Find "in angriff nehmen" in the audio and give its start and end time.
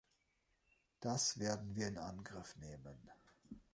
1.89-3.11